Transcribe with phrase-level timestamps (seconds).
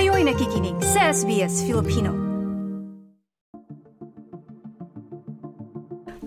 [0.00, 2.16] Kayo'y nakikinig sa SBS Filipino.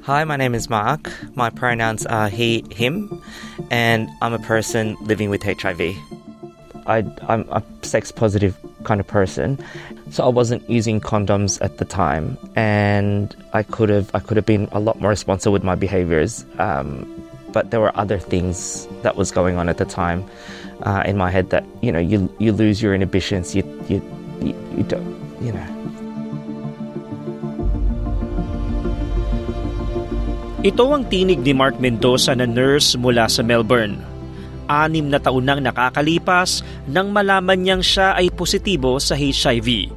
[0.06, 1.10] Hi, my name is Marc.
[1.34, 3.10] My pronouns are he, him,
[3.74, 5.98] and I'm a person living with HIV.
[6.86, 8.54] I, I'm a sex positive
[8.86, 9.58] kind of person,
[10.14, 14.46] so I wasn't using condoms at the time, and I could have I could have
[14.46, 16.46] been a lot more responsible with my behaviors.
[16.62, 17.10] Um,
[17.54, 20.26] but there were other things that was going on at the time
[20.82, 24.02] uh, in my head that you know you you lose your inhibitions, you you
[24.42, 25.06] you, you don't
[25.40, 25.70] you know.
[30.64, 34.00] Ito ang tinig ni Mark Mendoza na nurse mula sa Melbourne.
[34.72, 39.92] Anim na taon nang nakakalipas nang malaman niyang siya ay positibo sa HIV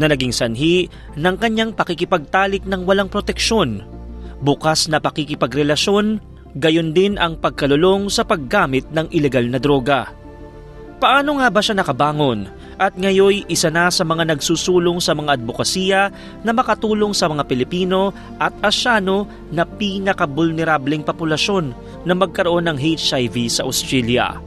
[0.00, 0.88] na naging sanhi
[1.20, 3.84] ng kanyang pakikipagtalik ng walang proteksyon,
[4.40, 6.24] bukas na pakikipagrelasyon,
[6.56, 10.12] gayon din ang pagkalulong sa paggamit ng ilegal na droga.
[11.02, 12.46] Paano nga ba siya nakabangon
[12.78, 16.00] at ngayoy isa na sa mga nagsusulong sa mga advokasya
[16.46, 21.74] na makatulong sa mga Pilipino at Asyano na pinakabulnerableng populasyon
[22.06, 24.38] na magkaroon ng HIV sa Australia?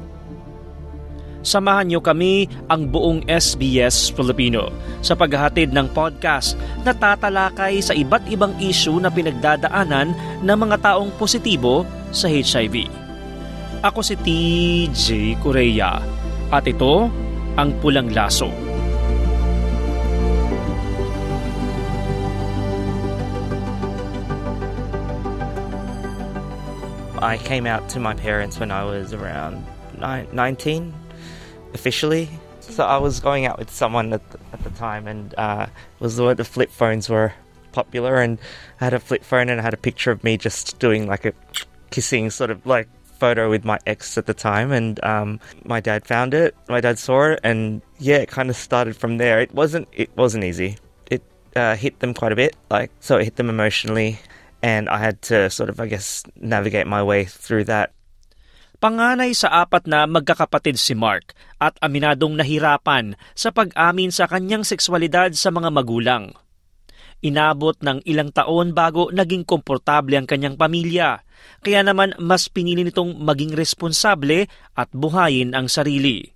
[1.45, 4.73] Samahan niyo kami ang buong SBS Filipino
[5.05, 10.09] sa paghahatid ng podcast na tatalakay sa iba't ibang issue na pinagdadaanan
[10.41, 11.85] ng mga taong positibo
[12.15, 12.87] sa HIV.
[13.83, 15.99] Ako si TJ Correa
[16.49, 17.11] at ito
[17.59, 18.49] ang Pulang Laso.
[27.19, 29.65] I came out to my parents when I was around
[29.97, 30.93] 19,
[31.73, 32.29] officially.
[32.59, 35.67] So I was going out with someone at the, at the time, and uh,
[35.99, 37.33] was where the flip phones were
[37.71, 38.37] popular, and
[38.79, 41.25] I had a flip phone, and I had a picture of me just doing like
[41.25, 41.33] a
[41.95, 46.03] kissing sort of like photo with my ex at the time, and um, my dad
[46.03, 46.51] found it.
[46.67, 49.39] My dad saw it, and yeah, it kind of started from there.
[49.39, 50.75] It wasn't it wasn't easy.
[51.07, 51.23] It
[51.55, 54.19] uh, hit them quite a bit, like so it hit them emotionally,
[54.59, 57.95] and I had to sort of I guess navigate my way through that.
[58.83, 61.31] Panganay sa apat na magkakapatid si Marc
[61.63, 66.35] at aminadong nahirapan sa pag-amin sa kanyang sexualidad sa mga magulang.
[67.23, 71.23] Inabot ng ilang taon bago naging komportable ang kanyang pamilya,
[71.63, 74.45] kaya naman mas pinili nitong maging responsable
[74.75, 76.35] at buhayin ang sarili.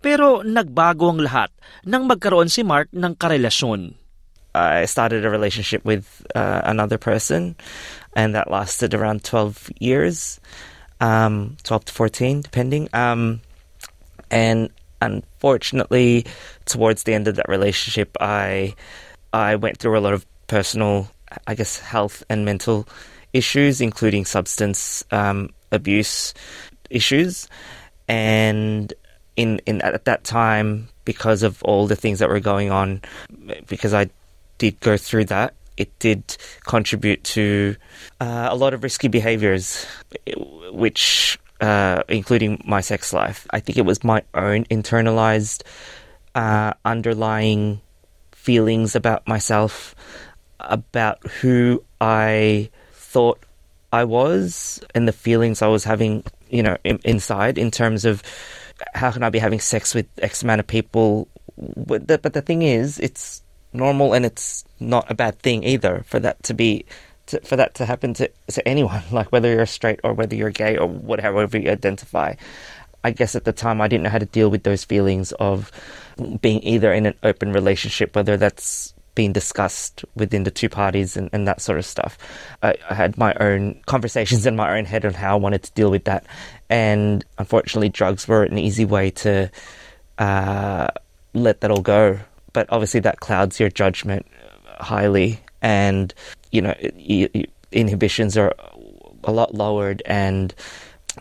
[0.00, 1.52] Pero nagbago ang lahat
[1.84, 4.00] nang magkaroon si Mark ng karelasyon.
[4.54, 7.54] I started a relationship with uh, another person,
[8.16, 10.40] and that lasted around 12 years,
[10.98, 12.88] um, 12 to 14, depending.
[12.92, 13.40] Um,
[14.30, 14.70] and
[15.00, 16.26] unfortunately,
[16.64, 18.74] towards the end of that relationship, I
[19.32, 21.08] I went through a lot of personal,
[21.46, 22.88] I guess, health and mental
[23.32, 26.34] issues, including substance um, abuse
[26.90, 27.48] issues,
[28.08, 28.92] and
[29.36, 33.00] in in at that time, because of all the things that were going on,
[33.68, 34.10] because I
[34.58, 36.36] did go through that, it did
[36.66, 37.76] contribute to
[38.20, 39.86] uh, a lot of risky behaviors,
[40.72, 43.46] which uh, including my sex life.
[43.50, 45.62] I think it was my own internalized,
[46.34, 47.80] uh, underlying
[48.40, 49.94] feelings about myself,
[50.60, 53.38] about who I thought
[53.92, 58.22] I was, and the feelings I was having, you know, in, inside in terms of
[58.94, 61.28] how can I be having sex with X amount of people.
[61.76, 63.42] But the, but the thing is, it's
[63.74, 66.86] normal and it's not a bad thing either for that to be.
[67.26, 70.50] To, for that to happen to, to anyone, like whether you're straight or whether you're
[70.50, 72.34] gay or whatever you identify,
[73.04, 75.70] I guess at the time I didn't know how to deal with those feelings of
[76.40, 81.28] being either in an open relationship, whether that's being discussed within the two parties and,
[81.32, 82.16] and that sort of stuff.
[82.62, 85.72] I, I, had my own conversations in my own head on how I wanted to
[85.72, 86.26] deal with that.
[86.68, 89.50] And unfortunately, drugs were an easy way to
[90.18, 90.88] uh,
[91.34, 92.20] let that all go.
[92.52, 94.26] But obviously, that clouds your judgment
[94.78, 95.40] highly.
[95.62, 96.14] And,
[96.52, 97.28] you know, you,
[97.72, 98.54] inhibitions are
[99.24, 100.54] a lot lowered and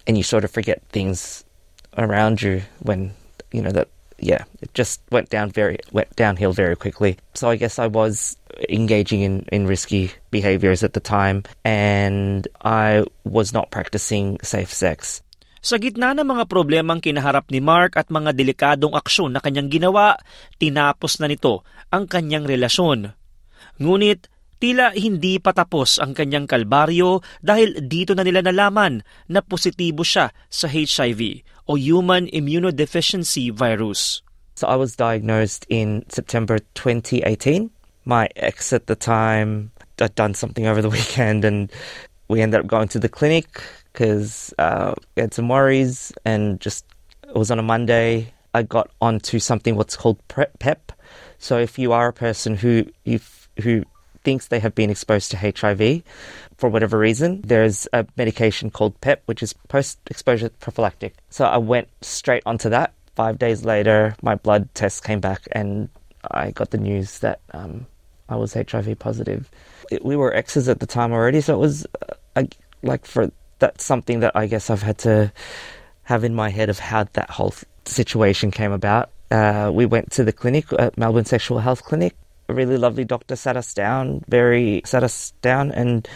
[0.08, 1.44] and you sort of forget things
[1.98, 3.12] around you when
[3.52, 3.88] you know that
[4.20, 8.38] yeah it just went down very went downhill very quickly so i guess i was
[8.68, 15.24] engaging in in risky behaviors at the time and i was not practicing safe sex
[15.60, 20.16] Sa gitna ng mga problemang kinaharap ni Mark at mga delikadong aksyon na kanyang ginawa,
[20.56, 23.12] tinapos na nito ang kanyang relasyon.
[23.76, 29.00] Ngunit Tila hindi pa tapos ang kanyang kalbaryo dahil dito na nila nalaman
[29.32, 34.22] na positibo siya sa HIV o Human Immunodeficiency Virus.
[34.56, 37.70] So I was diagnosed in September 2018.
[38.06, 41.72] My ex at the time had done something over the weekend and
[42.28, 43.62] we ended up going to the clinic
[43.94, 46.86] because uh, we had some worries and just
[47.24, 50.92] it was on a Monday I got onto something what's called PEP.
[51.38, 52.86] So if you are a person who
[53.62, 53.84] who
[54.24, 56.02] thinks they have been exposed to HIV
[56.60, 61.16] for whatever reason, there's a medication called PEP, which is post-exposure prophylactic.
[61.30, 62.94] So I went straight onto that.
[63.16, 65.88] Five days later, my blood test came back, and
[66.30, 67.88] I got the news that um,
[68.28, 69.50] I was HIV positive.
[69.90, 71.88] It, we were exes at the time already, so it was
[72.36, 72.44] uh,
[72.84, 75.32] like for that's something that I guess I've had to
[76.04, 77.54] have in my head of how that whole
[77.86, 79.12] situation came about.
[79.32, 82.16] Uh, we went to the clinic, at Melbourne Sexual Health Clinic.
[82.50, 86.08] A really lovely doctor sat us down, very sat us down, and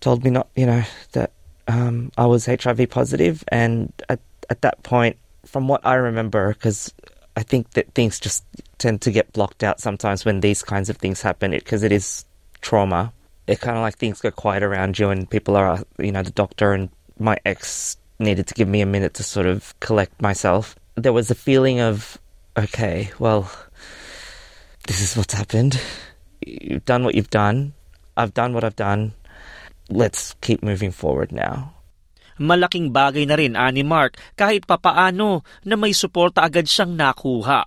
[0.00, 0.82] told me not, you know,
[1.12, 1.32] that
[1.68, 3.44] um, I was HIV positive.
[3.48, 5.16] And at at that point,
[5.46, 6.92] from what I remember, because
[7.36, 8.44] I think that things just
[8.78, 11.96] tend to get blocked out sometimes when these kinds of things happen, because it, it
[11.96, 12.24] is
[12.60, 13.12] trauma.
[13.46, 16.30] It kind of like things go quiet around you, and people are, you know, the
[16.30, 20.76] doctor and my ex needed to give me a minute to sort of collect myself.
[20.96, 22.18] There was a feeling of,
[22.56, 23.50] okay, well,
[24.86, 25.80] this is what's happened.
[26.44, 27.72] You've done what you've done.
[28.16, 29.12] I've done what I've done.
[29.90, 31.74] Let's keep moving forward now.
[32.38, 37.66] Malaking bagay na rin ah, ani Marc kahit papaano na may suporta agad siyang nakuha.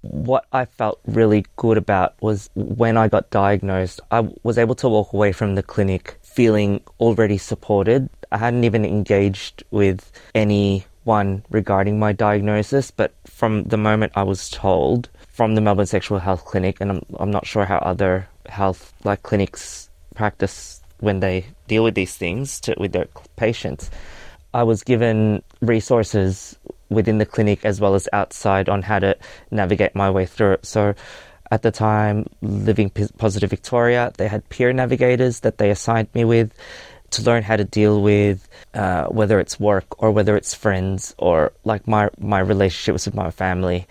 [0.00, 4.88] What I felt really good about was when I got diagnosed, I was able to
[4.88, 8.08] walk away from the clinic feeling already supported.
[8.30, 14.48] I hadn't even engaged with anyone regarding my diagnosis, but from the moment I was
[14.52, 18.92] told from the Melbourne Sexual Health Clinic, and I'm, I'm not sure how other health
[19.04, 23.06] like clinics practice when they deal with these things to, with their
[23.36, 23.90] patients.
[24.54, 26.56] I was given resources
[26.88, 29.16] within the clinic as well as outside on how to
[29.50, 30.66] navigate my way through it.
[30.66, 30.94] So
[31.50, 36.54] at the time, Living Positive Victoria, they had peer navigators that they assigned me with
[37.14, 41.54] to learn how to deal with uh, whether it's work or whether it's friends or
[41.62, 43.86] like my my relationships with my family.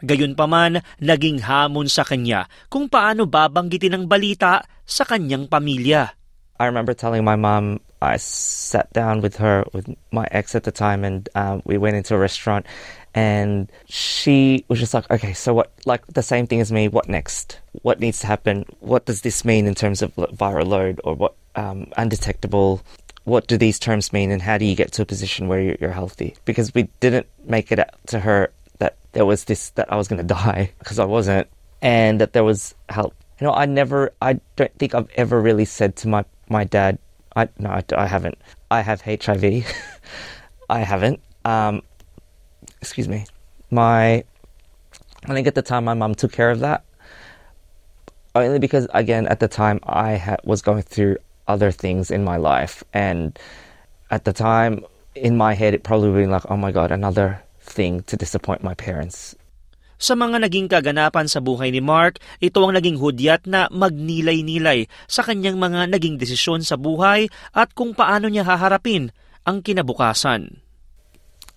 [0.00, 6.16] Gayunpaman, naging hamon sa kanya kung paano babanggitin ang balita sa kanyang pamilya.
[6.58, 10.72] I remember telling my mom I sat down with her with my ex at the
[10.72, 12.66] time and um, we went into a restaurant
[13.14, 17.08] and she was just like okay so what like the same thing as me what
[17.08, 21.14] next what needs to happen what does this mean in terms of viral load or
[21.14, 22.82] what um, undetectable.
[23.24, 25.76] What do these terms mean, and how do you get to a position where you're,
[25.80, 26.36] you're healthy?
[26.44, 30.08] Because we didn't make it out to her that there was this that I was
[30.08, 31.48] going to die because I wasn't,
[31.80, 33.14] and that there was help.
[33.40, 36.98] You know, I never, I don't think I've ever really said to my my dad,
[37.36, 38.38] I no, I, I haven't.
[38.70, 39.44] I have HIV.
[40.70, 41.20] I haven't.
[41.44, 41.82] Um,
[42.80, 43.26] excuse me.
[43.70, 44.24] My,
[45.26, 46.84] I think at the time my mum took care of that.
[48.34, 52.36] Only because, again, at the time I ha- was going through other things in my
[52.36, 52.82] life.
[52.92, 53.38] And
[54.10, 57.42] at the time, in my head, it probably would be like, oh my God, another
[57.60, 59.34] thing to disappoint my parents.
[59.98, 65.22] Sa mga naging kaganapan sa buhay ni Mark, ito ang naging hudyat na magnilay-nilay sa
[65.22, 69.14] kanyang mga naging desisyon sa buhay at kung paano niya haharapin
[69.46, 70.64] ang kinabukasan.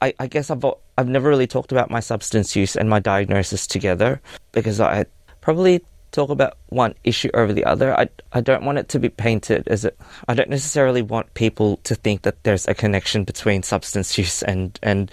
[0.01, 0.61] I, I guess I've,
[0.97, 4.21] I've never really talked about my substance use and my diagnosis together
[4.53, 5.05] because I
[5.41, 5.81] probably
[6.11, 7.97] talk about one issue over the other.
[7.97, 9.91] I, I don't want it to be painted as a,
[10.27, 14.77] I don't necessarily want people to think that there's a connection between substance use and,
[14.83, 15.11] and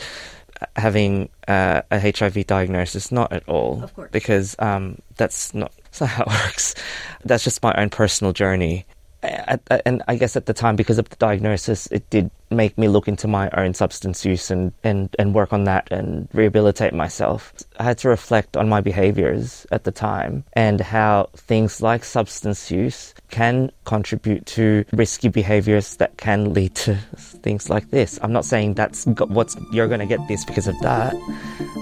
[0.77, 3.13] having uh, a HIV diagnosis.
[3.13, 3.83] Not at all.
[3.83, 4.11] Of course.
[4.13, 6.75] Because um, that's not, that's not how it works.
[7.25, 8.87] That's just my own personal journey
[9.25, 12.89] at, and I guess at the time, because of the diagnosis, it did make me
[12.89, 17.53] look into my own substance use and, and, and work on that and rehabilitate myself.
[17.79, 22.71] I had to reflect on my behaviors at the time and how things like substance
[22.71, 28.19] use can contribute to risky behaviors that can lead to things like this.
[28.23, 31.15] I'm not saying that's what's you're going to get this because of that.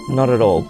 [0.09, 0.63] Not at all.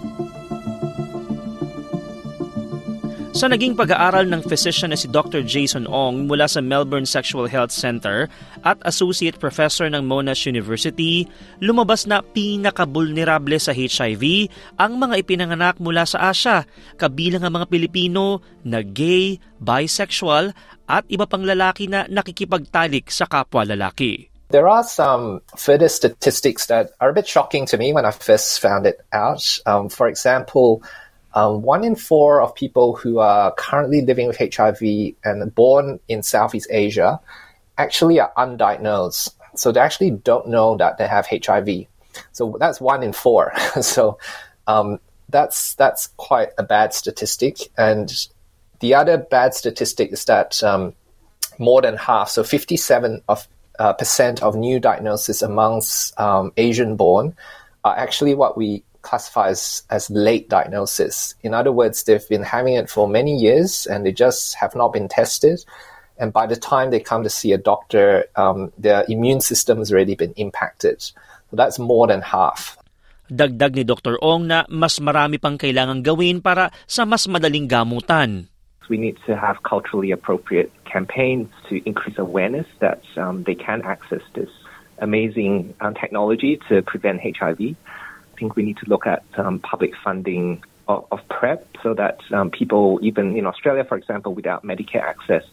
[3.33, 5.41] Sa naging pag-aaral ng physician na si Dr.
[5.41, 8.29] Jason Ong mula sa Melbourne Sexual Health Center
[8.61, 11.25] at Associate Professor ng Monash University,
[11.57, 16.61] lumabas na pinakabulnerable sa HIV ang mga ipinanganak mula sa Asia,
[17.01, 20.53] kabilang ang mga Pilipino na gay, bisexual
[20.85, 24.29] at iba pang lalaki na nakikipagtalik sa kapwa lalaki.
[24.53, 28.61] There are some further statistics that are a bit shocking to me when I first
[28.61, 29.41] found it out.
[29.65, 30.85] Um, for example,
[31.33, 34.81] um, one in four of people who are currently living with HIV
[35.23, 37.19] and born in Southeast Asia
[37.77, 39.33] actually are undiagnosed.
[39.55, 41.87] So they actually don't know that they have HIV.
[42.31, 43.51] So that's one in four.
[43.81, 44.17] so
[44.67, 44.99] um,
[45.29, 47.57] that's that's quite a bad statistic.
[47.77, 48.13] And
[48.79, 50.93] the other bad statistic is that um,
[51.57, 53.47] more than half, so 57 of
[53.79, 57.35] uh, percent of new diagnoses amongst um, Asian born
[57.83, 61.35] are actually what we classifies as late diagnosis.
[61.43, 64.91] In other words, they've been having it for many years and they just have not
[64.95, 65.63] been tested.
[66.17, 69.91] And by the time they come to see a doctor, um, their immune system has
[69.91, 71.01] already been impacted.
[71.51, 72.77] So that's more than half.
[73.29, 74.19] Dagdag ni Dr.
[74.19, 78.51] Ong na mas marami pang kailangang gawin para sa mas madaling gamutan.
[78.91, 84.21] We need to have culturally appropriate campaigns to increase awareness that um, they can access
[84.35, 84.51] this
[84.99, 87.79] amazing um, technology to prevent HIV.
[88.43, 90.59] I think we need to look at um, public funding
[90.91, 95.47] of, of, PrEP so that um, people, even in Australia, for example, without Medicare access,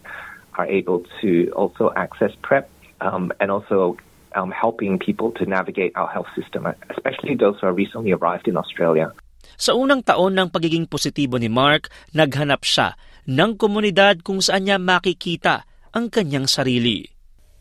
[0.59, 2.67] are able to also access PrEP
[2.99, 3.95] um, and also
[4.35, 8.59] um, helping people to navigate our health system, especially those who are recently arrived in
[8.59, 9.15] Australia.
[9.55, 14.75] Sa unang taon ng pagiging positibo ni Marc, naghanap siya ng komunidad kung saan niya
[14.75, 15.63] makikita
[15.95, 17.07] ang kanyang sarili.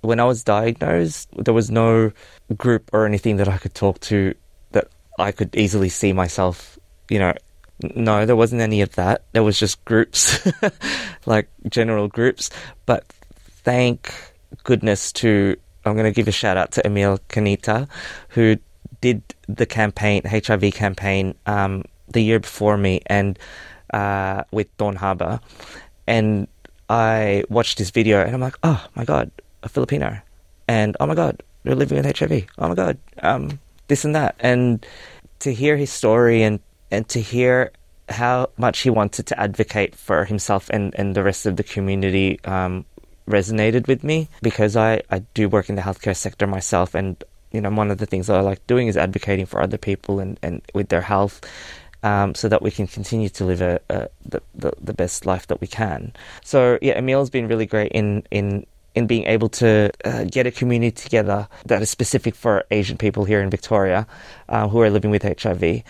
[0.03, 2.11] When I was diagnosed, there was no
[2.59, 4.50] group or anything that I could talk to that
[5.21, 7.35] I could easily see myself, you know,
[7.95, 9.25] no, there wasn't any of that.
[9.33, 10.47] There was just groups,
[11.27, 12.51] like general groups.
[12.87, 13.07] But
[13.65, 14.13] thank
[14.65, 17.89] goodness to, I'm going to give a shout out to Emil Kanita,
[18.31, 18.57] who
[19.01, 23.39] did the campaign, HIV campaign, um, the year before me, and
[23.93, 25.41] uh, with Thorn Harbour,
[26.07, 26.49] and
[26.89, 29.31] I watched this video, and I'm like, oh my god,
[29.63, 30.19] a Filipino,
[30.69, 32.47] and oh my god, they're living with HIV.
[32.59, 33.59] Oh my god, um,
[33.91, 34.87] this and that, and
[35.41, 37.73] to hear his story and and to hear
[38.09, 42.41] how much he wanted to advocate for himself and, and the rest of the community
[42.45, 42.85] um,
[43.29, 47.61] resonated with me because I, I do work in the healthcare sector myself and you
[47.61, 50.39] know one of the things that I like doing is advocating for other people and,
[50.43, 51.41] and with their health
[52.03, 55.47] um, so that we can continue to live a, a the, the, the best life
[55.49, 56.13] that we can.
[56.43, 60.51] So yeah, Emil's been really great in in in being able to uh, get a
[60.51, 64.07] community together that is specific for Asian people here in Victoria
[64.49, 65.83] uh, who are living with HIV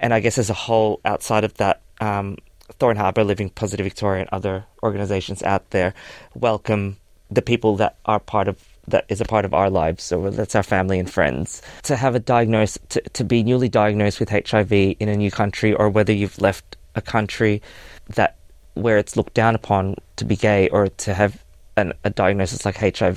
[0.00, 2.38] and I guess as a whole, outside of that, um,
[2.78, 5.94] Thorn Harbour, Living Positive Victoria, and other organisations out there
[6.34, 6.96] welcome
[7.30, 10.02] the people that are part of that is a part of our lives.
[10.02, 11.62] So that's our family and friends.
[11.84, 15.74] To have a diagnosis, to, to be newly diagnosed with HIV in a new country,
[15.74, 17.62] or whether you've left a country
[18.16, 18.36] that
[18.74, 21.44] where it's looked down upon to be gay, or to have
[21.80, 23.16] an, a diagnosis like HIV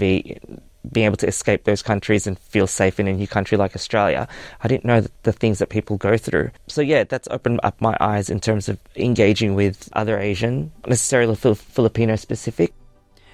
[0.91, 4.27] being able to escape those countries and feel safe in a new country like Australia.
[4.59, 6.51] I didn't know the things that people go through.
[6.67, 11.35] So yeah, that's opened up my eyes in terms of engaging with other Asian, necessarily
[11.35, 12.75] Filipino specific.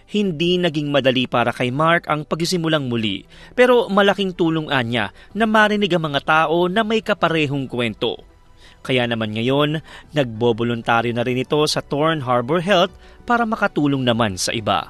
[0.10, 5.94] Hindi naging madali para kay Mark ang pagsimulang muli, pero malaking tulong anya na marinig
[5.94, 8.18] ang mga tao na may kaparehong kwento.
[8.82, 9.86] Kaya naman ngayon,
[10.18, 12.90] nagboboluntaryo na rin ito sa Torn Harbor Health
[13.30, 14.90] para makatulong naman sa iba.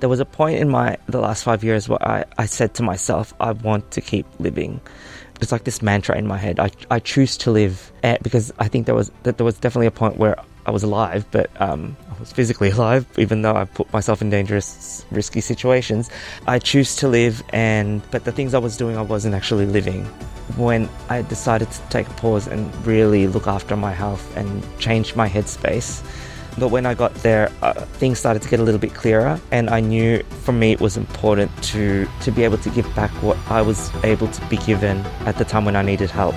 [0.00, 2.82] There was a point in my the last five years where I, I said to
[2.82, 4.80] myself, I want to keep living.
[5.40, 6.58] It's like this mantra in my head.
[6.58, 9.86] I, I choose to live eh, because I think there was that there was definitely
[9.86, 10.36] a point where
[10.66, 14.30] I was alive, but um, I was physically alive, even though I put myself in
[14.30, 16.10] dangerous, risky situations.
[16.46, 20.04] I choose to live, and but the things I was doing, I wasn't actually living.
[20.56, 25.14] When I decided to take a pause and really look after my health and change
[25.14, 26.02] my headspace,
[26.58, 29.70] but when I got there, uh, things started to get a little bit clearer, and
[29.70, 33.38] I knew for me it was important to, to be able to give back what
[33.48, 36.34] I was able to be given at the time when I needed help.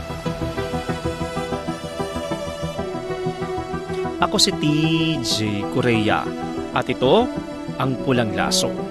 [4.21, 6.21] Ako si TJ Correa
[6.77, 7.25] at ito
[7.81, 8.90] ang Pulang Laso.